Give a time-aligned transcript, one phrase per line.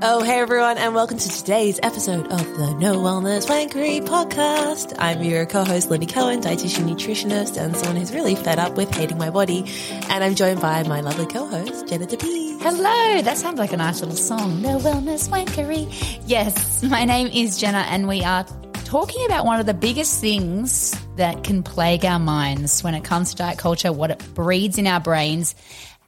[0.00, 4.94] Oh, hey everyone, and welcome to today's episode of the No Wellness Wankery podcast.
[4.96, 9.18] I'm your co-host, Lyndi Cohen, dietitian nutritionist, and someone who's really fed up with hating
[9.18, 9.64] my body.
[10.08, 12.60] And I'm joined by my lovely co-host, Jenna DePee.
[12.62, 14.62] Hello, that sounds like a nice little song.
[14.62, 15.88] No Wellness Wankery.
[16.26, 18.46] Yes, my name is Jenna, and we are
[18.84, 23.32] talking about one of the biggest things that can plague our minds when it comes
[23.32, 25.56] to diet culture, what it breeds in our brains,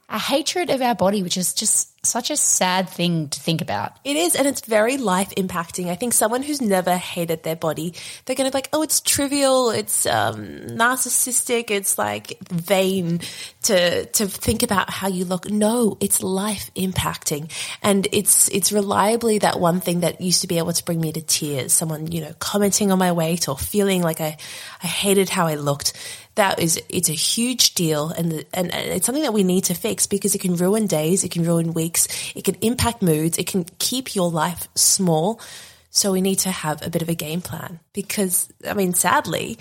[0.07, 3.97] a hatred of our body, which is just such a sad thing to think about.
[4.03, 5.87] It is, and it's very life impacting.
[5.87, 7.93] I think someone who's never hated their body,
[8.25, 13.19] they're going to be like, oh, it's trivial, it's um, narcissistic, it's like vain
[13.63, 15.49] to to think about how you look.
[15.49, 17.51] No, it's life impacting,
[17.83, 21.11] and it's it's reliably that one thing that used to be able to bring me
[21.11, 21.71] to tears.
[21.71, 24.37] Someone you know commenting on my weight or feeling like I
[24.81, 25.93] I hated how I looked
[26.35, 30.07] that is it's a huge deal and, and it's something that we need to fix
[30.07, 33.65] because it can ruin days, it can ruin weeks, it can impact moods, it can
[33.79, 35.41] keep your life small.
[35.89, 39.57] So we need to have a bit of a game plan because I mean sadly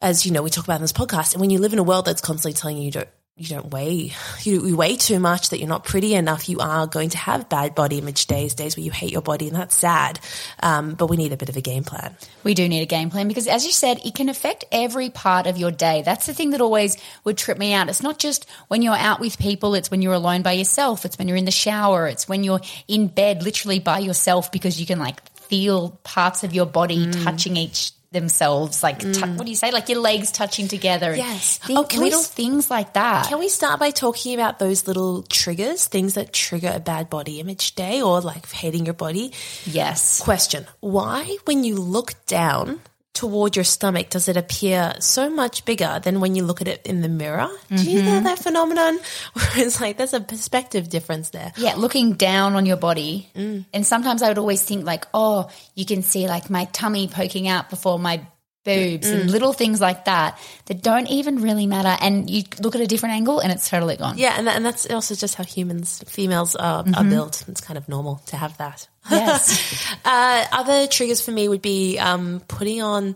[0.00, 1.84] as you know we talk about in this podcast and when you live in a
[1.84, 5.50] world that's constantly telling you you don't you don't weigh, you, you, weigh too much,
[5.50, 8.76] that you're not pretty enough, you are going to have bad body image days, days
[8.76, 10.18] where you hate your body, and that's sad.
[10.60, 12.16] Um, but we need a bit of a game plan.
[12.42, 15.46] We do need a game plan because, as you said, it can affect every part
[15.46, 16.02] of your day.
[16.02, 17.88] That's the thing that always would trip me out.
[17.88, 21.16] It's not just when you're out with people, it's when you're alone by yourself, it's
[21.16, 24.86] when you're in the shower, it's when you're in bed literally by yourself because you
[24.86, 27.24] can like feel parts of your body mm.
[27.24, 29.14] touching each themselves, like mm.
[29.14, 29.70] t- what do you say?
[29.70, 31.14] Like your legs touching together.
[31.14, 31.60] Yes.
[31.68, 33.28] oh, little we, things like that.
[33.28, 37.40] Can we start by talking about those little triggers, things that trigger a bad body
[37.40, 39.32] image day or like hating your body?
[39.64, 40.20] Yes.
[40.20, 42.80] Question: Why, when you look down,
[43.18, 46.86] toward your stomach does it appear so much bigger than when you look at it
[46.86, 47.48] in the mirror?
[47.48, 47.76] Mm-hmm.
[47.76, 48.24] Do you know mm-hmm.
[48.24, 49.00] that phenomenon?
[49.32, 51.52] Where it's like there's a perspective difference there.
[51.56, 53.28] Yeah, looking down on your body.
[53.34, 53.64] Mm.
[53.74, 57.48] And sometimes I would always think like, oh, you can see like my tummy poking
[57.48, 58.24] out before my
[58.64, 59.20] boobs mm.
[59.20, 61.96] and little things like that that don't even really matter.
[62.00, 64.18] And you look at a different angle and it's totally gone.
[64.18, 66.94] Yeah, and, that, and that's also just how humans, females are, mm-hmm.
[66.94, 67.44] are built.
[67.48, 68.88] It's kind of normal to have that.
[69.10, 69.96] Yes.
[70.04, 73.14] uh, other triggers for me would be um, putting on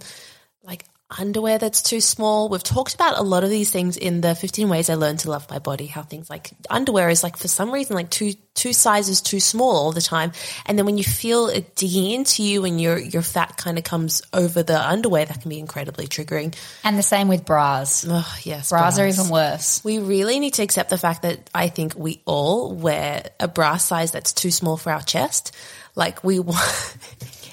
[0.63, 0.85] like
[1.19, 2.49] underwear that's too small.
[2.49, 5.31] We've talked about a lot of these things in the 15 ways I learned to
[5.31, 8.73] love my body, how things like underwear is like for some reason like two two
[8.73, 10.33] sizes too small all the time.
[10.67, 13.85] And then when you feel it digging into you and your your fat kind of
[13.85, 16.55] comes over the underwear, that can be incredibly triggering.
[16.85, 18.07] And the same with bras.
[18.09, 18.71] Oh, yes.
[18.71, 19.83] Bras, bras are even worse.
[19.85, 23.77] We really need to accept the fact that I think we all wear a bra
[23.77, 25.55] size that's too small for our chest.
[25.95, 26.97] Like we want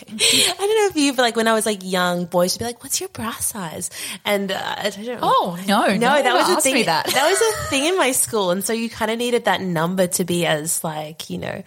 [0.07, 2.65] I don't know if you but like when I was like young, boys would be
[2.65, 3.89] like, "What's your bra size?"
[4.25, 5.19] And uh, I don't know.
[5.21, 6.85] Oh no, no, no that was a thing.
[6.85, 7.05] That.
[7.07, 10.07] that was a thing in my school, and so you kind of needed that number
[10.07, 11.63] to be as like you know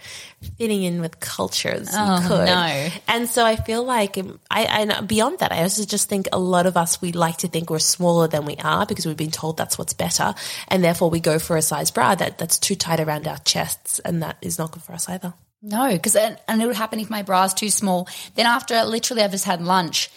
[0.59, 2.47] fitting in with culture as oh, you could.
[2.47, 6.29] No, and so I feel like um, I, I beyond that, I also just think
[6.33, 9.17] a lot of us we like to think we're smaller than we are because we've
[9.17, 10.35] been told that's what's better,
[10.69, 13.99] and therefore we go for a size bra that that's too tight around our chests,
[14.01, 15.35] and that is not good for us either.
[15.63, 18.09] No, because and it would happen if my bra is too small.
[18.35, 20.11] Then after literally I've just had lunch,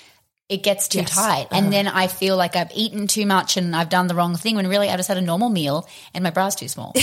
[0.50, 1.14] it gets too yes.
[1.14, 1.70] tight, and uh-huh.
[1.72, 4.56] then I feel like I've eaten too much and I've done the wrong thing.
[4.56, 6.94] When really I just had a normal meal and my bra's too small.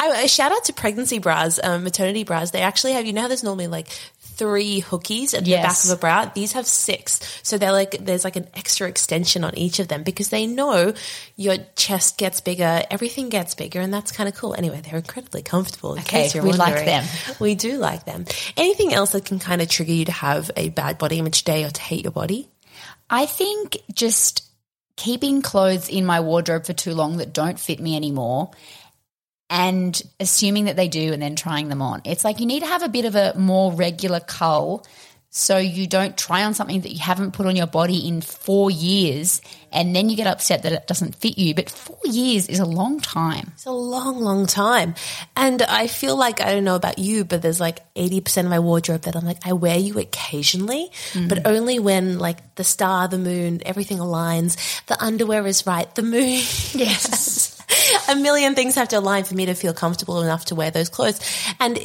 [0.00, 2.50] I, shout out to pregnancy bras, um, maternity bras.
[2.50, 3.88] They actually have you know how there's normally like
[4.36, 5.62] three hookies at yes.
[5.62, 6.32] the back of a bra.
[6.34, 7.20] These have six.
[7.42, 10.92] So they're like, there's like an extra extension on each of them because they know
[11.36, 14.54] your chest gets bigger, everything gets bigger, and that's kind of cool.
[14.54, 15.92] Anyway, they're incredibly comfortable.
[15.92, 16.58] okay, we wondering.
[16.58, 17.04] like them.
[17.40, 18.26] We do like them.
[18.56, 21.64] Anything else that can kind of trigger you to have a bad body image day
[21.64, 22.48] or to hate your body?
[23.08, 24.44] I think just
[24.96, 28.50] keeping clothes in my wardrobe for too long that don't fit me anymore
[29.54, 32.02] and assuming that they do and then trying them on.
[32.04, 34.84] It's like you need to have a bit of a more regular cull
[35.30, 38.68] so you don't try on something that you haven't put on your body in four
[38.68, 41.54] years and then you get upset that it doesn't fit you.
[41.54, 43.52] But four years is a long time.
[43.54, 44.96] It's a long, long time.
[45.36, 48.58] And I feel like, I don't know about you, but there's like 80% of my
[48.58, 51.28] wardrobe that I'm like, I wear you occasionally, mm-hmm.
[51.28, 56.02] but only when like the star, the moon, everything aligns, the underwear is right, the
[56.02, 56.42] moon.
[56.74, 57.52] Yes.
[58.08, 60.88] a million things have to align for me to feel comfortable enough to wear those
[60.88, 61.20] clothes.
[61.60, 61.78] And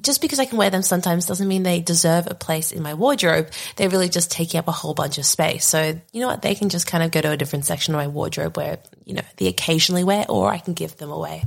[0.00, 2.94] just because I can wear them sometimes doesn't mean they deserve a place in my
[2.94, 3.50] wardrobe.
[3.76, 5.64] They're really just taking up a whole bunch of space.
[5.64, 6.42] So, you know what?
[6.42, 9.14] They can just kind of go to a different section of my wardrobe where, you
[9.14, 11.44] know, they occasionally wear or I can give them away.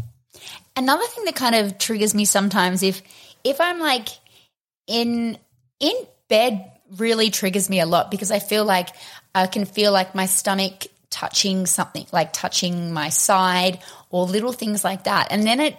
[0.76, 3.02] Another thing that kind of triggers me sometimes if
[3.44, 4.10] if I'm like
[4.88, 5.38] in
[5.80, 5.94] in
[6.28, 8.90] bed really triggers me a lot because I feel like
[9.34, 13.80] I can feel like my stomach touching something like touching my side
[14.10, 15.28] or little things like that.
[15.32, 15.78] And then it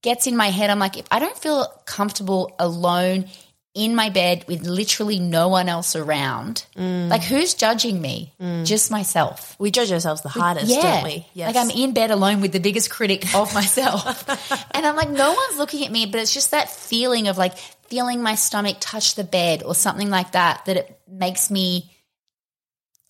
[0.00, 0.70] gets in my head.
[0.70, 3.26] I'm like, if I don't feel comfortable alone
[3.74, 7.06] in my bed with literally no one else around, mm.
[7.10, 8.32] like who's judging me?
[8.40, 8.64] Mm.
[8.64, 9.54] Just myself.
[9.58, 11.02] We judge ourselves the hardest, Yeah.
[11.02, 11.26] don't we?
[11.34, 14.26] Like I'm in bed alone with the biggest critic of myself.
[14.74, 17.58] and I'm like, no one's looking at me, but it's just that feeling of like
[17.88, 21.92] feeling my stomach touch the bed or something like that, that it makes me,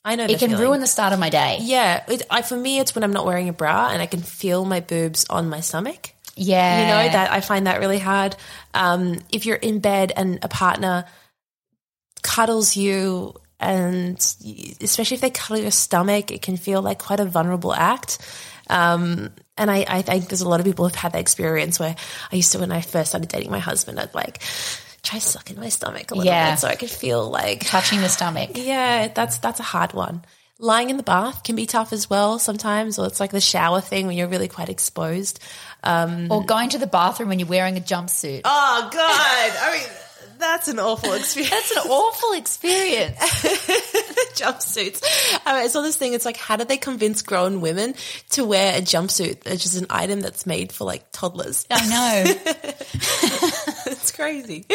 [0.07, 0.63] I know it can feeling.
[0.63, 1.59] ruin the start of my day.
[1.61, 4.21] Yeah, it, I, for me, it's when I'm not wearing a bra and I can
[4.21, 6.13] feel my boobs on my stomach.
[6.37, 6.81] Yeah.
[6.81, 8.37] You know that I find that really hard.
[8.73, 11.07] Um, if you're in bed and a partner
[12.23, 14.17] cuddles you, and
[14.81, 18.19] especially if they cuddle your stomach, it can feel like quite a vulnerable act.
[18.69, 21.97] Um, and I, I think there's a lot of people who've had that experience where
[22.31, 24.41] I used to, when I first started dating my husband, I'd like
[25.07, 26.51] try sucking my stomach a little Yeah.
[26.53, 28.51] bit so I could feel like touching the stomach.
[28.55, 30.25] yeah, that's that's a hard one.
[30.59, 33.81] Lying in the bath can be tough as well sometimes, or it's like the shower
[33.83, 35.39] thing when you're really quite exposed.
[35.85, 38.41] Um, or going to the bathroom when you're wearing a jumpsuit.
[38.45, 39.01] Oh God!
[39.01, 39.87] I mean,
[40.39, 41.51] that's an awful experience.
[41.51, 43.17] That's an awful experience.
[44.37, 45.03] jumpsuits.
[45.35, 46.13] Um, I saw this thing.
[46.13, 47.95] It's like, how do they convince grown women
[48.31, 51.67] to wear a jumpsuit, which is an item that's made for like toddlers?
[51.71, 52.25] I know.
[53.87, 54.67] it's crazy.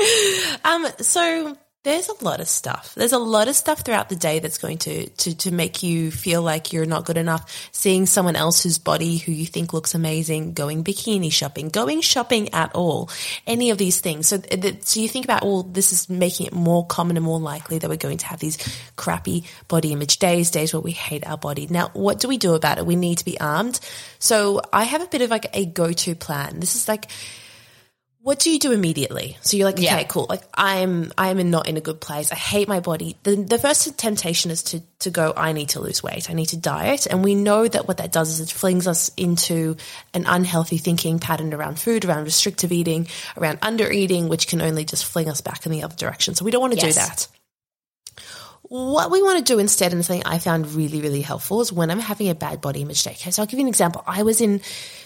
[0.65, 2.93] Um, so there's a lot of stuff.
[2.93, 6.11] There's a lot of stuff throughout the day that's going to, to, to make you
[6.11, 7.69] feel like you're not good enough.
[7.71, 12.75] Seeing someone else's body who you think looks amazing, going bikini shopping, going shopping at
[12.75, 13.09] all,
[13.47, 14.27] any of these things.
[14.27, 14.39] So,
[14.81, 17.89] so you think about, well, this is making it more common and more likely that
[17.89, 18.59] we're going to have these
[18.95, 21.65] crappy body image days, days where we hate our body.
[21.67, 22.85] Now, what do we do about it?
[22.85, 23.79] We need to be armed.
[24.19, 26.59] So I have a bit of like a go-to plan.
[26.59, 27.09] This is like,
[28.23, 29.37] what do you do immediately?
[29.41, 30.03] So you're like, okay, Yeah.
[30.03, 30.27] cool.
[30.29, 32.31] Like I'm, I'm in not in a good place.
[32.31, 33.17] I hate my body.
[33.23, 36.29] The, the first temptation is to, to go, I need to lose weight.
[36.29, 37.07] I need to diet.
[37.07, 39.75] And we know that what that does is it flings us into
[40.13, 43.07] an unhealthy thinking pattern around food, around restrictive eating,
[43.37, 46.35] around under eating, which can only just fling us back in the other direction.
[46.35, 47.27] So we don't want to do that.
[48.63, 51.91] What we want to do instead, and something I found really, really helpful, is when
[51.91, 53.11] I'm having a bad body image day.
[53.11, 54.01] Okay, so I'll give you an example.
[54.07, 54.61] I was in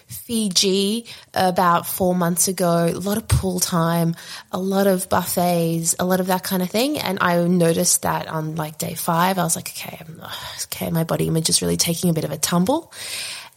[0.08, 4.16] Fiji about four months ago, a lot of pool time,
[4.52, 6.98] a lot of buffets, a lot of that kind of thing.
[6.98, 10.22] And I noticed that on like day five, I was like, okay, I'm,
[10.66, 12.92] okay, my body image is really taking a bit of a tumble.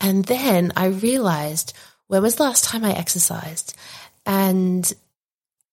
[0.00, 1.74] And then I realized
[2.06, 3.74] when was the last time I exercised?
[4.24, 4.90] And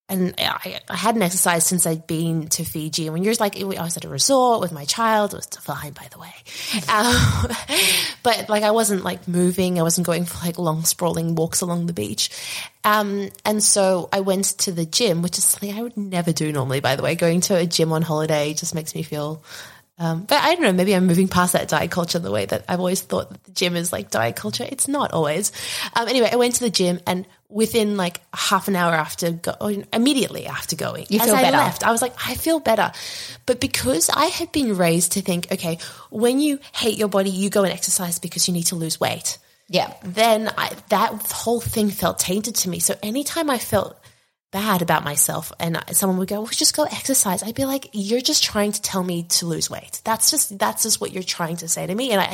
[0.07, 3.07] and I, I hadn't exercised since I'd been to Fiji.
[3.07, 5.94] And when you're like, I was at a resort with my child, it was fine,
[5.94, 6.34] by the way.
[6.88, 7.80] Um,
[8.24, 9.80] but like, I wasn't like moving.
[9.80, 12.30] I wasn't going for like long sprawling walks along the beach.
[12.84, 16.51] Um, and so I went to the gym, which is something I would never do
[16.51, 17.16] normally, by the way.
[17.16, 19.44] Going to a gym on holiday just makes me feel
[19.97, 22.65] um, but I don't know, maybe I'm moving past that diet culture the way that
[22.68, 24.65] I've always thought that the gym is like diet culture.
[24.68, 25.51] It's not always.
[25.95, 29.53] Um, anyway, I went to the gym and within like half an hour after go,
[29.94, 31.57] immediately after going, You as feel I better.
[31.57, 32.92] left, I was like, I feel better.
[33.45, 35.77] But because I had been raised to think, okay,
[36.09, 39.38] when you hate your body, you go and exercise because you need to lose weight
[39.69, 39.94] Yeah.
[40.03, 42.80] then I, that whole thing felt tainted to me.
[42.80, 43.98] So anytime I felt
[44.51, 47.44] bad about myself and someone would go, well, just go exercise.
[47.44, 50.00] I'd be like, you're just trying to tell me to lose weight.
[50.06, 52.12] That's just, that's just what you're trying to say to me.
[52.12, 52.25] And I,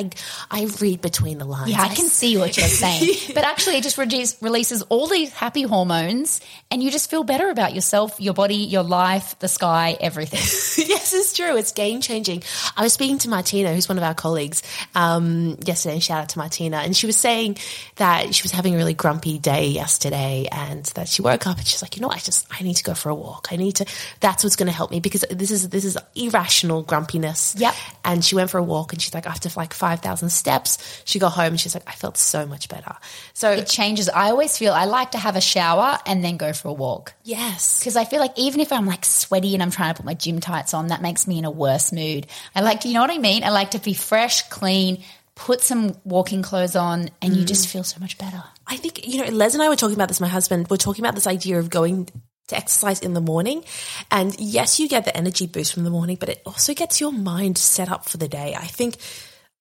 [0.51, 1.71] I, I read between the lines.
[1.71, 3.09] Yeah, I can see what you're saying.
[3.33, 7.49] but actually, it just reduce, releases all these happy hormones, and you just feel better
[7.49, 10.39] about yourself, your body, your life, the sky, everything.
[10.87, 11.57] yes, it's true.
[11.57, 12.43] It's game changing.
[12.77, 14.61] I was speaking to Martina, who's one of our colleagues,
[14.93, 15.95] um, yesterday.
[15.95, 17.57] And shout out to Martina, and she was saying
[17.95, 21.65] that she was having a really grumpy day yesterday, and that she woke up and
[21.65, 23.47] she's like, you know, I just I need to go for a walk.
[23.51, 23.85] I need to.
[24.19, 27.55] That's what's going to help me because this is this is irrational grumpiness.
[27.57, 27.73] Yep.
[28.05, 31.19] And she went for a walk, and she's like, after like five thousand steps, she
[31.19, 32.95] got home and she's like, I felt so much better.
[33.33, 34.09] So It changes.
[34.09, 37.13] I always feel I like to have a shower and then go for a walk.
[37.23, 40.05] yes, Because I feel like even if I'm like sweaty and I'm trying to put
[40.05, 42.27] my gym tights on, that makes me in a worse mood.
[42.55, 43.43] I like to, you know what I mean?
[43.43, 45.03] I like to be fresh, clean,
[45.45, 47.71] put some walking clothes on, and you just mm.
[47.71, 48.43] feel so much better.
[48.67, 51.03] I think, you know, Les and I were talking about this, my husband, we're talking
[51.03, 52.09] about this idea of going
[52.49, 53.63] to exercise in the morning.
[54.11, 57.11] And yes, you get the energy boost from the morning, but it also gets your
[57.11, 58.53] mind set up for the day.
[58.55, 58.97] I think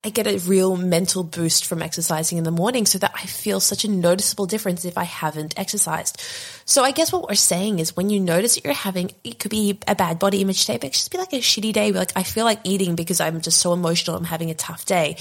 [0.02, 3.60] I get a real mental boost from exercising in the morning so that I feel
[3.60, 6.22] such a noticeable difference if I haven't exercised.
[6.64, 9.50] So I guess what we're saying is when you notice that you're having, it could
[9.50, 11.92] be a bad body image day, but it should just be like a shitty day.
[11.92, 14.16] Like I feel like eating because I'm just so emotional.
[14.16, 15.18] I'm having a tough day.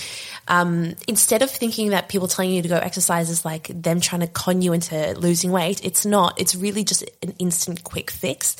[0.47, 4.21] Um, instead of thinking that people telling you to go exercise is like them trying
[4.21, 6.39] to con you into losing weight, it's not.
[6.39, 8.55] It's really just an instant quick fix.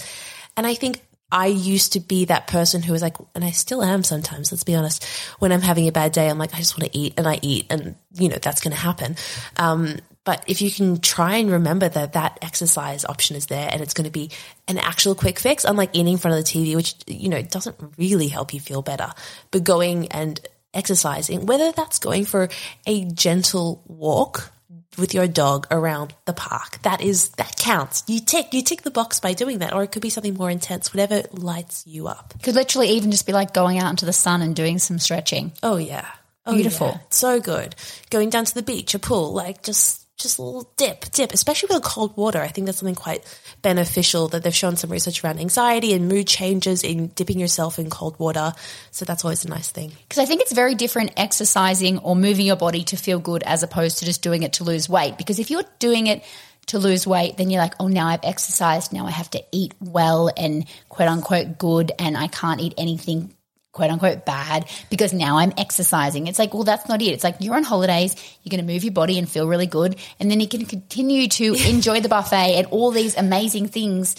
[0.57, 3.83] And I think I used to be that person who was like, and I still
[3.83, 5.05] am sometimes, let's be honest.
[5.39, 7.39] When I'm having a bad day, I'm like, I just want to eat and I
[7.41, 9.15] eat and, you know, that's going to happen.
[9.57, 13.81] Um, But if you can try and remember that that exercise option is there and
[13.81, 14.29] it's going to be
[14.67, 17.75] an actual quick fix, unlike eating in front of the TV, which, you know, doesn't
[17.97, 19.11] really help you feel better,
[19.49, 20.39] but going and
[20.73, 22.49] exercising, whether that's going for
[22.85, 24.51] a gentle walk
[24.97, 28.03] with your dog around the park, that is, that counts.
[28.07, 30.49] You tick, you tick the box by doing that, or it could be something more
[30.49, 32.33] intense, whatever lights you up.
[32.43, 35.51] Could literally even just be like going out into the sun and doing some stretching.
[35.63, 36.07] Oh yeah.
[36.45, 36.87] Oh, Beautiful.
[36.87, 36.99] yeah.
[37.09, 37.75] So good.
[38.09, 41.73] Going down to the beach, a pool, like just just a little dip, dip, especially
[41.73, 42.41] with cold water.
[42.41, 43.23] I think that's something quite
[43.61, 47.89] beneficial that they've shown some research around anxiety and mood changes in dipping yourself in
[47.89, 48.53] cold water.
[48.91, 49.91] So that's always a nice thing.
[50.07, 53.63] Because I think it's very different exercising or moving your body to feel good as
[53.63, 55.17] opposed to just doing it to lose weight.
[55.17, 56.23] Because if you're doing it
[56.67, 58.93] to lose weight, then you're like, oh, now I've exercised.
[58.93, 63.33] Now I have to eat well and quote unquote good, and I can't eat anything
[63.79, 66.27] quote unquote bad because now I'm exercising.
[66.27, 67.05] It's like, well, that's not it.
[67.07, 69.95] It's like you're on holidays, you're going to move your body and feel really good.
[70.19, 74.15] And then you can continue to enjoy the buffet and all these amazing things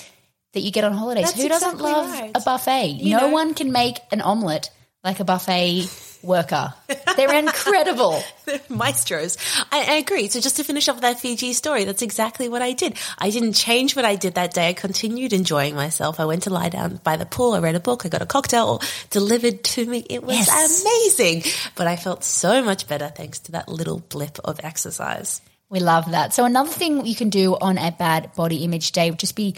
[0.54, 1.26] that you get on holidays.
[1.26, 2.30] That's Who doesn't love right.
[2.34, 2.86] a buffet?
[2.86, 4.70] You no know- one can make an omelette
[5.04, 5.82] like a buffet
[6.22, 6.74] worker.
[7.16, 8.22] They're incredible.
[8.68, 9.36] Maestros.
[9.70, 10.28] I, I agree.
[10.28, 12.96] So just to finish off that Fiji story, that's exactly what I did.
[13.18, 14.68] I didn't change what I did that day.
[14.68, 16.20] I continued enjoying myself.
[16.20, 17.52] I went to lie down by the pool.
[17.54, 18.04] I read a book.
[18.04, 20.04] I got a cocktail delivered to me.
[20.08, 20.82] It was Yes.
[20.82, 21.44] amazing.
[21.74, 25.40] But I felt so much better thanks to that little blip of exercise.
[25.68, 26.34] We love that.
[26.34, 29.54] So another thing you can do on a bad body image day would just be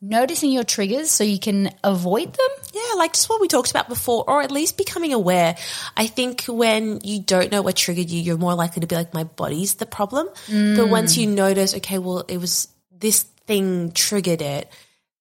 [0.00, 2.48] noticing your triggers so you can avoid them.
[2.72, 5.56] Yeah, like just what we talked about before, or at least becoming aware.
[5.96, 9.14] I think when you don't know what triggered you, you're more likely to be like,
[9.14, 10.28] my body's the problem.
[10.48, 11.22] But once mm.
[11.22, 14.70] you notice, okay, well, it was this thing triggered it,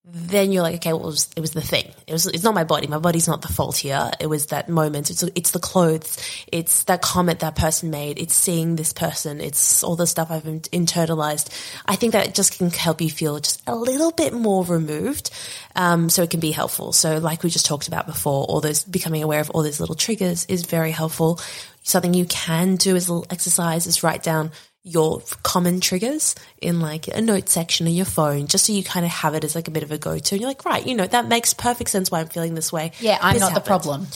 [0.09, 1.91] then you're like, okay, well, it was, it was the thing.
[2.07, 2.87] It was, it's not my body.
[2.87, 4.09] My body's not the fault here.
[4.21, 5.09] It was that moment.
[5.09, 6.17] It's, it's the clothes.
[6.49, 8.17] It's that comment that person made.
[8.17, 9.41] It's seeing this person.
[9.41, 11.49] It's all the stuff I've internalized.
[11.85, 15.29] I think that just can help you feel just a little bit more removed.
[15.75, 16.93] Um, so it can be helpful.
[16.93, 19.95] So like we just talked about before, all those becoming aware of all those little
[19.95, 21.41] triggers is very helpful.
[21.83, 24.51] Something you can do as a little exercise is write down
[24.87, 29.05] your common triggers in like a note section of your phone, just so you kind
[29.05, 30.35] of have it as like a bit of a go-to.
[30.35, 32.93] And you're like, right, you know, that makes perfect sense why I'm feeling this way.
[33.01, 34.07] Yeah, I'm This not the problem.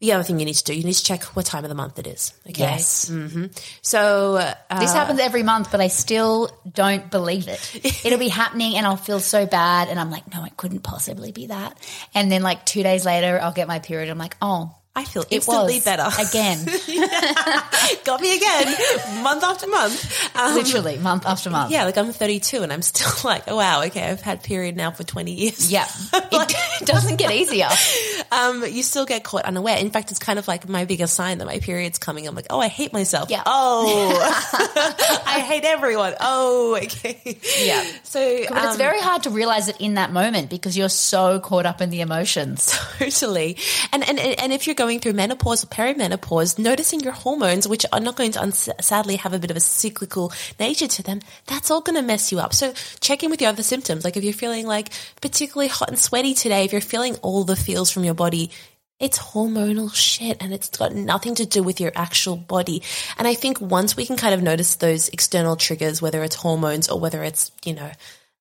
[0.00, 1.74] The other thing you need to do, you need to check what time of the
[1.74, 2.32] month it is.
[2.48, 2.60] Okay.
[2.60, 3.10] Yes.
[3.82, 7.80] So, uh, This happens every month, but I still don't believe it.
[8.06, 9.88] It'll be happening and I'll feel so bad.
[9.88, 11.76] And I'm like, no, it couldn't possibly be that.
[12.14, 14.08] And then, like, two days later, I'll get my period.
[14.08, 16.08] I'm like, oh, I feel it instantly better.
[16.18, 16.64] again,
[18.04, 20.36] Got me again, month after month.
[20.36, 21.70] Um, literally month after month.
[21.70, 24.90] yeah, like I'm 32 and I'm still like, oh wow, okay, I've had period now
[24.90, 25.70] for 20 years.
[25.70, 25.86] Yeah.
[26.80, 27.68] It doesn't get easier.
[28.30, 29.76] um, you still get caught unaware.
[29.78, 32.26] In fact, it's kind of like my biggest sign that my period's coming.
[32.26, 33.28] I'm like, oh, I hate myself.
[33.30, 33.42] Yeah.
[33.44, 34.16] Oh,
[35.26, 36.14] I hate everyone.
[36.20, 37.38] Oh, okay.
[37.60, 37.84] Yeah.
[38.04, 41.40] So, But it's um, very hard to realize it in that moment because you're so
[41.40, 42.72] caught up in the emotions.
[42.98, 43.56] Totally.
[43.92, 48.00] And, and and if you're going through menopause or perimenopause, noticing your hormones, which are
[48.00, 51.70] not going to uns- sadly have a bit of a cyclical nature to them, that's
[51.70, 52.54] all going to mess you up.
[52.54, 54.04] So check in with your other symptoms.
[54.04, 54.88] Like if you're feeling like
[55.20, 58.50] particularly hot and sweaty today, if you're feeling all the feels from your body,
[58.98, 62.82] it's hormonal shit and it's got nothing to do with your actual body.
[63.16, 66.88] And I think once we can kind of notice those external triggers, whether it's hormones
[66.88, 67.90] or whether it's, you know,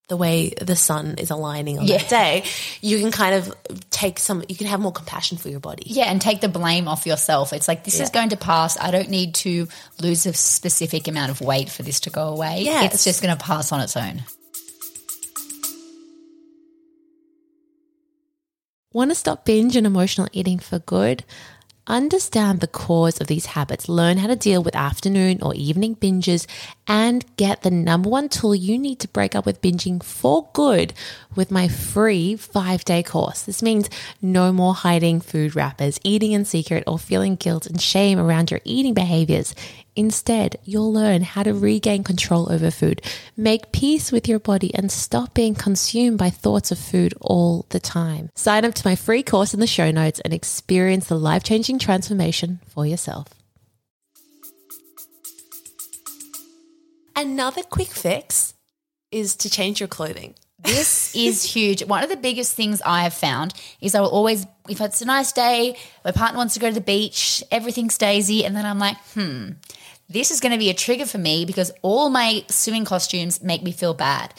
[0.08, 1.98] the way the sun is aligning on Yeah.
[1.98, 2.44] that day,
[2.82, 3.54] you can kind of
[3.90, 5.84] take some, you can have more compassion for your body.
[5.88, 7.52] Yeah, and take the blame off yourself.
[7.52, 8.78] It's like, this is going to pass.
[8.80, 9.68] I don't need to
[10.02, 12.62] lose a specific amount of weight for this to go away.
[12.62, 12.94] Yes.
[12.94, 14.24] It's just going to pass on its own.
[18.94, 21.26] Want to stop binge and emotional eating for good?
[21.88, 26.46] Understand the cause of these habits, learn how to deal with afternoon or evening binges,
[26.86, 30.94] and get the number one tool you need to break up with binging for good
[31.36, 33.44] with my free five day course.
[33.44, 33.90] This means
[34.22, 38.62] no more hiding food wrappers, eating in secret, or feeling guilt and shame around your
[38.66, 39.56] eating behaviors.
[39.98, 43.02] Instead, you'll learn how to regain control over food,
[43.36, 47.80] make peace with your body, and stop being consumed by thoughts of food all the
[47.80, 48.30] time.
[48.36, 51.80] Sign up to my free course in the show notes and experience the life changing
[51.80, 53.30] transformation for yourself.
[57.16, 58.54] Another quick fix
[59.12, 60.36] is to change your clothing.
[60.60, 61.84] This is huge.
[61.84, 65.06] One of the biggest things I have found is I will always, if it's a
[65.06, 65.76] nice day,
[66.06, 69.54] my partner wants to go to the beach, everything's daisy, and then I'm like, hmm,
[70.10, 73.64] this is going to be a trigger for me because all my swimming costumes make
[73.64, 74.34] me feel bad.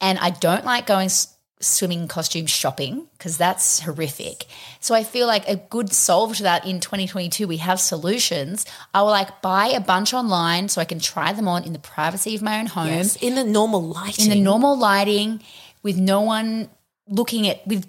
[0.00, 4.46] And I don't like going s- swimming costume shopping because that's horrific.
[4.80, 8.64] So I feel like a good solve to that in 2022, we have solutions.
[8.94, 11.78] I will like buy a bunch online so I can try them on in the
[11.78, 14.24] privacy of my own home, Yes, in the normal lighting.
[14.24, 15.42] in the normal lighting,
[15.82, 16.70] with no one
[17.08, 17.86] looking at with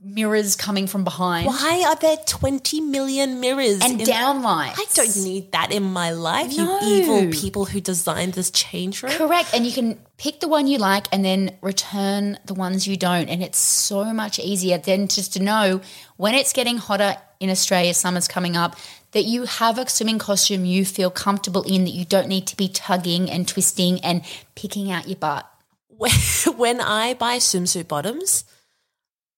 [0.00, 3.80] mirrors coming from behind Why are there 20 million mirrors?
[3.82, 4.74] and downlights.
[4.78, 6.80] I don't need that in my life, No.
[6.80, 9.12] you evil people who designed this change room.
[9.12, 9.50] Correct.
[9.54, 13.28] And you can pick the one you like and then return the ones you don't.
[13.28, 15.80] And it's so much easier than just to know
[16.16, 18.76] when it's getting hotter in Australia, summer's coming up,
[19.12, 22.56] that you have a swimming costume you feel comfortable in, that you don't need to
[22.56, 24.22] be tugging and twisting and
[24.54, 25.50] picking out your butt.
[26.56, 28.44] when I buy swimsuit bottoms,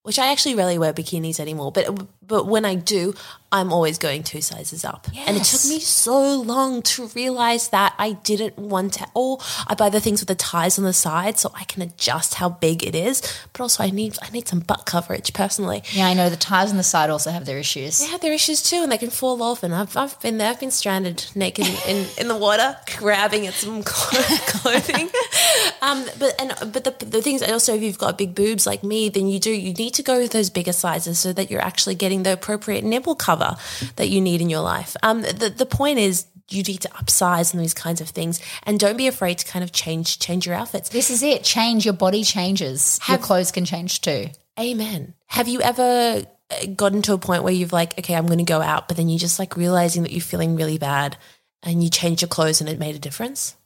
[0.03, 3.15] which I actually rarely wear bikinis anymore, but but when I do,
[3.53, 5.07] I'm always going two sizes up.
[5.15, 9.07] And it took me so long to realize that I didn't want to.
[9.15, 12.35] Or I buy the things with the ties on the side so I can adjust
[12.35, 13.21] how big it is.
[13.53, 15.83] But also, I need I need some butt coverage personally.
[15.91, 17.99] Yeah, I know the ties on the side also have their issues.
[17.99, 19.63] They have their issues too, and they can fall off.
[19.63, 20.51] And I've, I've been there.
[20.51, 25.11] I've been stranded naked in, in the water, grabbing at some clothing.
[25.83, 29.11] um, but and but the the things also, if you've got big boobs like me,
[29.11, 31.95] then you do you need to go with those bigger sizes so that you're actually
[31.95, 33.57] getting the appropriate nipple cover
[33.97, 34.97] that you need in your life.
[35.03, 36.27] Um, the the point is.
[36.49, 39.63] You need to upsize and these kinds of things, and don't be afraid to kind
[39.63, 40.91] of change change your outfits.
[40.91, 41.45] This is it.
[41.45, 43.01] Change your body changes.
[43.09, 44.27] your clothes can change too.
[44.61, 45.15] Amen.
[45.29, 48.45] Have you ever uh, gotten to a point where you've like, okay, I'm going to
[48.45, 51.17] go out, but then you just like realizing that you're feeling really bad
[51.63, 53.57] and you change your clothes and it made a difference?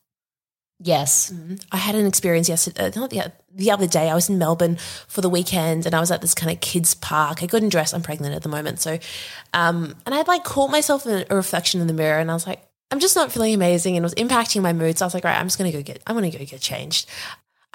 [0.78, 1.32] Yes.
[1.72, 4.10] I had an experience yesterday, uh, not the, the other day.
[4.10, 4.76] I was in Melbourne
[5.08, 7.42] for the weekend and I was at this kind of kids park.
[7.42, 7.94] I couldn't dress.
[7.94, 8.80] I'm pregnant at the moment.
[8.80, 8.98] So,
[9.54, 12.46] um, and I'd like caught myself in a reflection in the mirror and I was
[12.46, 14.98] like, I'm just not feeling amazing and it was impacting my mood.
[14.98, 16.44] So I was like, right, I'm just going to go get, I'm going to go
[16.44, 17.08] get changed.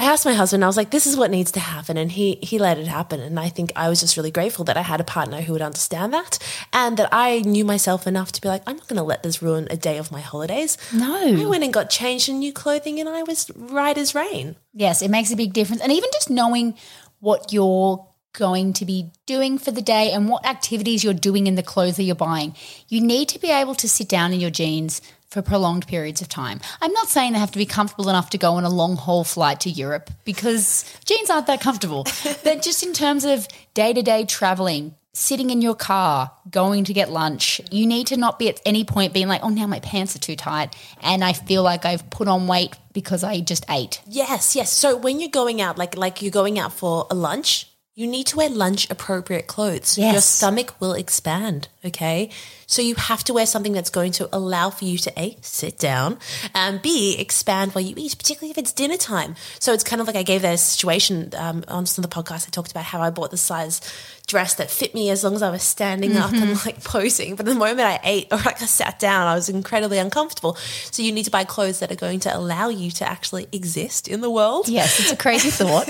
[0.02, 1.96] I asked my husband, I was like, this is what needs to happen.
[1.96, 3.20] And he, he let it happen.
[3.20, 5.62] And I think I was just really grateful that I had a partner who would
[5.62, 6.40] understand that
[6.74, 9.44] and that I knew myself enough to be like, I'm not going to let this
[9.44, 10.76] ruin a day of my holidays.
[10.92, 11.40] No.
[11.40, 14.56] I went and got changed in new clothing and I was right as rain.
[14.74, 15.84] Yes, it makes a big difference.
[15.84, 16.74] And even just knowing
[17.20, 18.04] what you're
[18.34, 21.98] going to be doing for the day and what activities you're doing in the clothes
[21.98, 22.56] that you're buying,
[22.88, 25.00] you need to be able to sit down in your jeans
[25.32, 26.60] for prolonged periods of time.
[26.82, 29.24] I'm not saying they have to be comfortable enough to go on a long haul
[29.24, 32.06] flight to Europe because jeans aren't that comfortable.
[32.44, 36.94] but just in terms of day to day traveling, sitting in your car, going to
[36.94, 39.80] get lunch, you need to not be at any point being like, oh, now my
[39.80, 43.66] pants are too tight and I feel like I've put on weight because I just
[43.70, 44.02] ate.
[44.06, 44.72] Yes, yes.
[44.72, 48.28] So when you're going out, like like you're going out for a lunch, you need
[48.28, 49.98] to wear lunch appropriate clothes.
[49.98, 50.14] Yes.
[50.14, 52.30] Your stomach will expand, okay?
[52.72, 55.78] So you have to wear something that's going to allow for you to A, sit
[55.78, 56.18] down,
[56.56, 59.36] and B, expand while you eat, particularly if it's dinner time.
[59.60, 62.48] So it's kind of like I gave that situation um, on some of the podcasts.
[62.48, 63.82] I talked about how I bought the size
[64.26, 67.36] dress that fit me as long as I was standing up and like posing.
[67.36, 70.56] But the moment I ate or like I sat down, I was incredibly uncomfortable.
[70.92, 74.08] So you need to buy clothes that are going to allow you to actually exist
[74.08, 74.70] in the world.
[74.70, 75.90] Yes, it's a crazy thought.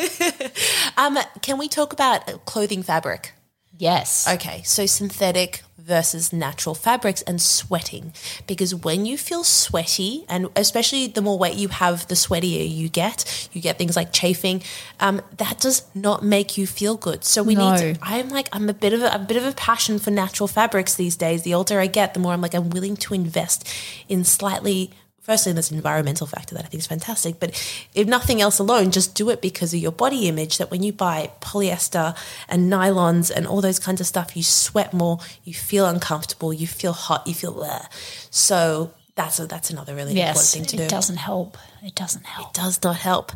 [0.98, 3.34] Um, can we talk about clothing fabric?
[3.78, 4.28] Yes.
[4.28, 8.14] Okay, so synthetic versus natural fabrics and sweating.
[8.48, 12.90] Because when you feel sweaty, and especially the more weight you have, the sweatier you
[12.90, 14.62] get, you get things like chafing.
[15.00, 17.24] Um, that does not make you feel good.
[17.24, 17.72] So we No.
[17.72, 18.00] need to.
[18.02, 20.96] I'm like I'm a bit of a, a bit of a passion for natural fabrics
[20.96, 21.44] these days.
[21.44, 23.68] The older I get, the more I'm like I'm willing to invest
[24.08, 24.92] in slightly.
[25.22, 27.52] Firstly, this environmental factor that I think is fantastic, but
[27.94, 30.58] if nothing else alone, just do it because of your body image.
[30.58, 32.18] That when you buy polyester
[32.50, 36.66] and nylons and all those kinds of stuff, you sweat more, you feel uncomfortable, you
[36.66, 37.88] feel hot, you feel there.
[38.32, 41.58] So that's a, that's another really important thing to do It doesn't help.
[41.84, 42.50] It doesn't help.
[42.50, 43.32] It does not help.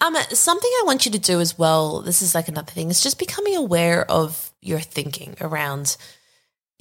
[0.00, 2.00] Um, something I want you to do as well.
[2.00, 2.90] This is like another thing.
[2.90, 5.96] Is just becoming aware of your thinking around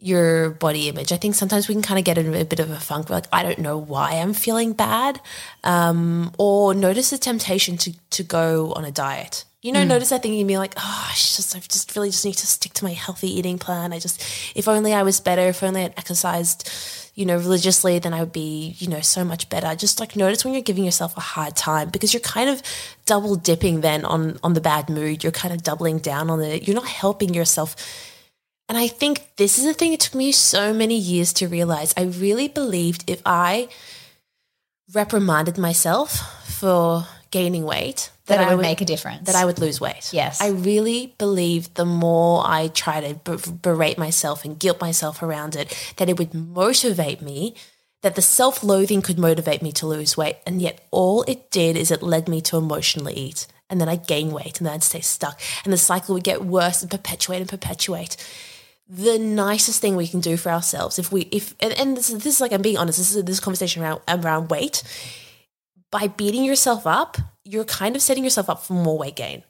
[0.04, 1.12] your body image.
[1.12, 3.10] I think sometimes we can kind of get in a bit of a funk.
[3.10, 5.22] We're like, I don't know why I'm feeling bad,
[5.64, 9.46] um, or notice the temptation to to go on a diet.
[9.62, 12.34] You know, notice that thing and be like, oh, just, I just really just need
[12.34, 13.94] to stick to my healthy eating plan.
[13.94, 14.22] I just,
[14.58, 16.70] if only I was better, if only I'd exercised,
[17.16, 19.74] you know, religiously, then I would be, you know, so much better.
[19.74, 22.62] Just like notice when you're giving yourself a hard time because you're kind of
[23.06, 25.24] double dipping then on on the bad mood.
[25.24, 26.68] You're kind of doubling down on it.
[26.68, 27.78] You're not helping yourself.
[28.70, 31.94] And I think this is the thing it took me so many years to realize.
[31.98, 33.68] I really believed if I
[34.94, 36.12] reprimanded myself
[36.60, 39.26] for gaining weight, That it I would make a difference.
[39.26, 40.14] that I would lose weight.
[40.14, 40.40] Yes.
[40.42, 45.56] I really believed the more I try to b- berate myself and guilt myself around
[45.56, 47.56] it, that it would motivate me,
[48.02, 50.38] that the self loathing could motivate me to lose weight.
[50.46, 53.48] And yet all it did is it led me to emotionally eat.
[53.70, 55.40] and then I'd gain weight and then I'd stay stuck.
[55.64, 58.16] And the cycle would get worse and perpetuate and perpetuate.
[58.88, 62.24] The nicest thing we can do for ourselves, if we, if, and, and this, is,
[62.24, 64.84] this is like, I'm being honest, this is this conversation around, around weight.
[65.90, 69.44] By beating yourself up, you're kind of setting yourself up for more weight gain.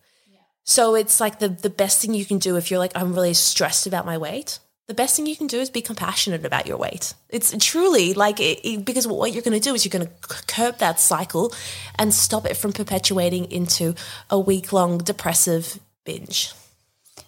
[0.66, 3.34] So it's like the, the best thing you can do if you're like, I'm really
[3.34, 6.78] stressed about my weight the best thing you can do is be compassionate about your
[6.78, 7.14] weight.
[7.30, 10.28] It's truly like it, it, because what you're going to do is you're going to
[10.48, 11.54] curb that cycle
[11.98, 13.96] and stop it from perpetuating into
[14.30, 16.54] a week long depressive binge.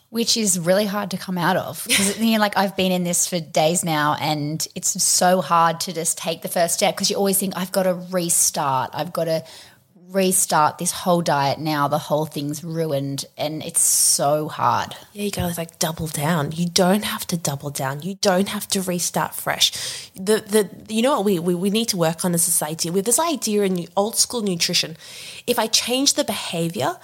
[0.09, 1.83] Which is really hard to come out of.
[1.87, 5.81] Because, you know, like I've been in this for days now and it's so hard
[5.81, 8.91] to just take the first step because you always think, I've got to restart.
[8.93, 9.43] I've got to
[10.15, 11.87] restart this whole diet now.
[11.87, 14.95] The whole thing's ruined and it's so hard.
[15.13, 16.51] Yeah, you gotta like double down.
[16.53, 18.01] You don't have to double down.
[18.01, 20.11] You don't have to restart fresh.
[20.15, 22.89] The the you know what we, we, we need to work on as a society
[22.89, 24.95] with this idea in old school nutrition.
[25.47, 26.97] If I change the behavior,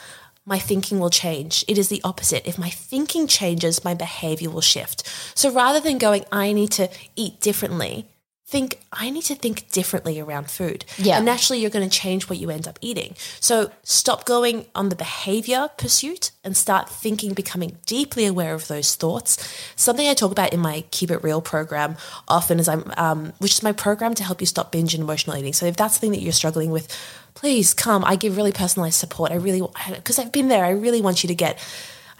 [0.45, 1.63] my thinking will change.
[1.67, 2.47] It is the opposite.
[2.47, 5.07] If my thinking changes, my behavior will shift.
[5.35, 8.07] So rather than going, I need to eat differently,
[8.51, 10.83] think I need to think differently around food.
[10.97, 11.15] Yeah.
[11.15, 13.15] And naturally you're going to change what you end up eating.
[13.39, 18.95] So stop going on the behavior pursuit and start thinking, becoming deeply aware of those
[18.95, 19.37] thoughts.
[19.77, 21.95] Something I talk about in my Keep It Real program
[22.27, 25.37] often is I'm, um, which is my program to help you stop binge and emotional
[25.37, 25.53] eating.
[25.53, 26.89] So if that's something that you're struggling with,
[27.35, 28.03] please come.
[28.03, 29.31] I give really personalized support.
[29.31, 29.61] I really,
[29.95, 31.57] because I've been there, I really want you to get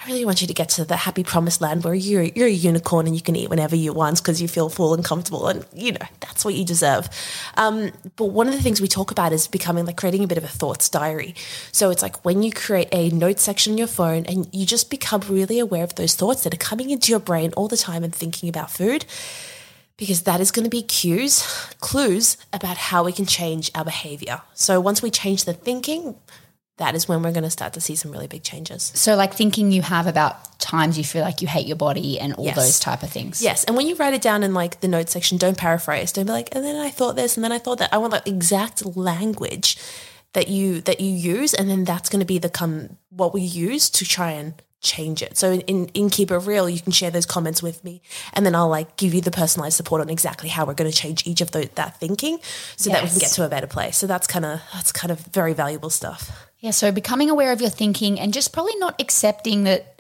[0.04, 2.52] I really want you to get to the happy promised land where you're you're a
[2.52, 5.64] unicorn and you can eat whenever you want because you feel full and comfortable and
[5.74, 7.08] you know that's what you deserve.
[7.56, 10.40] Um, but one of the things we talk about is becoming like creating a bit
[10.40, 11.36] of a thoughts diary.
[11.72, 14.90] So it's like when you create a note section on your phone and you just
[14.90, 18.04] become really aware of those thoughts that are coming into your brain all the time
[18.04, 19.06] and thinking about food.
[19.98, 21.44] Because that is going to be cues,
[21.80, 24.42] clues about how we can change our behavior.
[24.56, 26.16] So once we change the thinking,
[26.82, 28.92] that is when we're going to start to see some really big changes.
[28.96, 32.34] So, like thinking you have about times you feel like you hate your body and
[32.34, 32.56] all Yes.
[32.56, 33.42] those type of things.
[33.42, 36.12] Yes, and when you write it down in like the note section, don't paraphrase.
[36.12, 37.94] Don't be like, and then I thought this, and then I thought that.
[37.94, 39.78] I want the exact language
[40.34, 43.42] that you that you use, and then that's going to be the come what we
[43.42, 45.38] use to try and change it.
[45.38, 48.02] So in, in in Keep It Real, you can share those comments with me,
[48.34, 50.96] and then I'll like give you the personalized support on exactly how we're going to
[50.98, 52.40] change each of those that thinking,
[52.76, 53.98] so that we can get to a better place.
[53.98, 56.48] So that's kind of that's kind of very valuable stuff.
[56.60, 56.72] Yeah.
[56.72, 59.92] So, becoming aware of your thinking and just probably not accepting that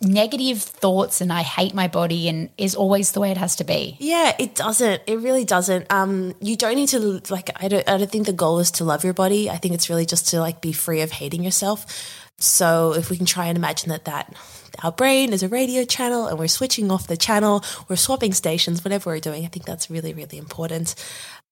[0.00, 3.64] negative thoughts and I hate my body and is always the way it has to
[3.64, 3.96] be.
[3.98, 5.02] Yeah, it doesn't.
[5.06, 5.90] It really doesn't.
[5.92, 7.50] Um, you don't need to like.
[7.56, 7.88] I don't.
[7.88, 9.50] I don't think the goal is to love your body.
[9.50, 11.86] I think it's really just to like be free of hating yourself.
[12.38, 14.34] So if we can try and imagine that that
[14.82, 18.84] our brain is a radio channel and we're switching off the channel, we're swapping stations,
[18.84, 19.44] whatever we're doing.
[19.44, 20.94] I think that's really really important.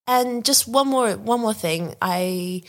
[0.07, 1.95] And just one more one more thing.
[2.01, 2.63] I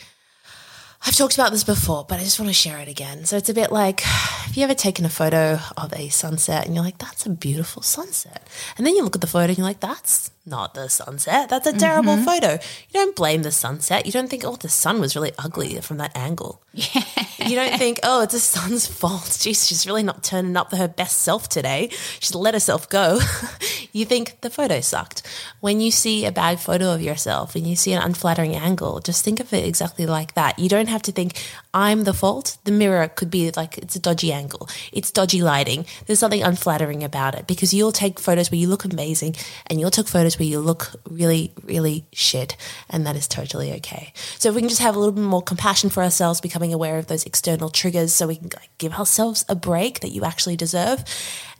[1.02, 3.24] I've talked about this before, but I just want to share it again.
[3.24, 4.00] So it's a bit like
[4.48, 7.82] have you ever taken a photo of a sunset and you're like, that's a beautiful
[7.82, 8.46] sunset.
[8.76, 11.48] And then you look at the photo and you're like, that's not the sunset.
[11.48, 12.24] That's a terrible mm-hmm.
[12.24, 12.52] photo.
[12.52, 14.06] You don't blame the sunset.
[14.06, 16.62] You don't think, oh, the sun was really ugly from that angle.
[16.72, 17.04] Yeah.
[17.44, 19.22] You don't think, oh, it's the sun's fault.
[19.22, 21.90] Jeez, she's really not turning up her best self today.
[22.20, 23.20] She's let herself go.
[23.98, 25.22] you think the photo sucked.
[25.60, 29.24] When you see a bad photo of yourself and you see an unflattering angle, just
[29.24, 30.58] think of it exactly like that.
[30.58, 31.42] You don't have to think,
[31.74, 32.58] I'm the fault.
[32.64, 34.68] The mirror could be like, it's a dodgy angle.
[34.92, 35.86] It's dodgy lighting.
[36.06, 39.90] There's something unflattering about it because you'll take photos where you look amazing and you'll
[39.90, 42.56] take photos where you look really, really shit.
[42.88, 44.12] And that is totally okay.
[44.38, 46.98] So if we can just have a little bit more compassion for ourselves, becoming aware
[46.98, 51.04] of those external triggers so we can give ourselves a break that you actually deserve.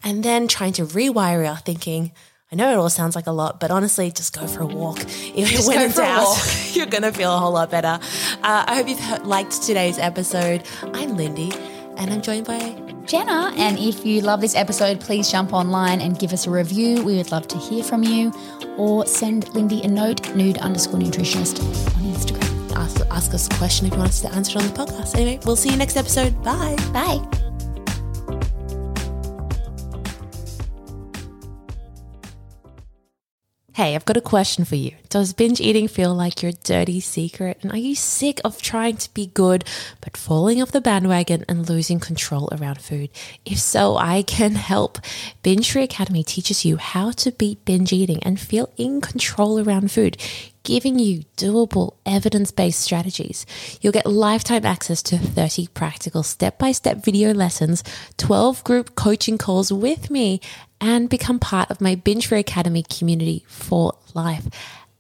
[0.05, 2.13] And then trying to rewire our thinking.
[2.51, 5.01] I know it all sounds like a lot, but honestly, just go for a walk.
[5.01, 6.47] If when go in for a doubt, walk.
[6.75, 7.99] you're going to feel a whole lot better.
[8.43, 10.63] Uh, I hope you've he- liked today's episode.
[10.83, 11.55] I'm Lyndi,
[11.99, 12.59] and I'm joined by
[13.05, 17.03] Jenna, and if you love this episode, please jump online and give us a review.
[17.03, 18.33] We would love to hear from you.
[18.79, 21.61] Or send Lyndi a note, nude underscore nutritionist
[21.97, 22.77] on Instagram.
[22.77, 25.17] ask, ask us a question if you want us to answer it on the podcast.
[25.17, 26.43] Anyway, we'll see you next episode.
[26.43, 26.77] Bye.
[26.95, 27.48] Bye.
[33.79, 34.91] Hey, I've got a question for you.
[35.09, 37.59] Does binge eating feel like your dirty secret?
[37.63, 39.65] And are you sick of trying to be good
[40.01, 43.09] but falling off the bandwagon and losing control around food?
[43.47, 44.99] If so, I can help.
[45.45, 49.93] Binge Free Academy teaches you how to beat binge eating and feel in control around
[49.93, 50.17] food
[50.69, 53.47] giving you doable evidence based strategies.
[53.81, 57.83] You'll get lifetime access to 30 practical step by step video lessons,
[58.19, 60.43] 12 group coaching calls with me,
[60.79, 64.47] and become part of my Binge Free Academy community for life.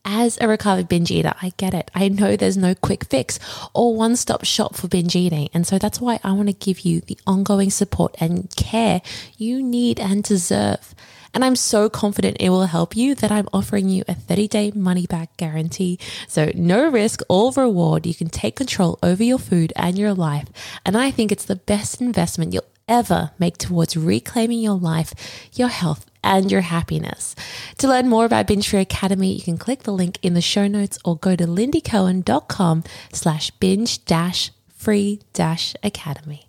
[0.06, 1.90] as a recovered binge eater, I get it.
[1.94, 3.38] I know there's no quick fix
[3.74, 5.50] or one stop shop for binge eating.
[5.52, 9.02] And so that's why I want to give you the ongoing support and care
[9.36, 10.94] you need and deserve.
[11.38, 14.72] And I'm so confident it will help you that I'm offering you a 30 day
[14.74, 16.00] money back guarantee.
[16.26, 18.06] So no risk or reward.
[18.06, 20.48] You can take control over your food and your life.
[20.84, 25.14] And I think it's the best investment you'll ever make towards reclaiming your life,
[25.54, 27.36] your health, and your happiness.
[27.76, 30.66] To learn more about Binge Free Academy, you can click the link in the show
[30.66, 36.47] notes or go to lyndicohen.com slash binge dash free dash academy.